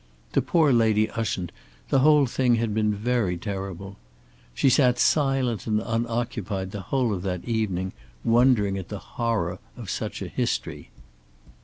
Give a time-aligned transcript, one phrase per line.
[0.33, 1.51] To poor Lady Ushant
[1.89, 3.97] the whole thing had been very terrible.
[4.55, 7.93] She sat silent and unoccupied the whole of that evening
[8.23, 10.89] wondering at the horror of such a history.